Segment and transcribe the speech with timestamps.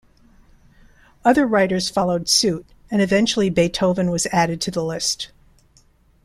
[1.23, 5.29] Other writers followed suit and eventually Beethoven was added to the list.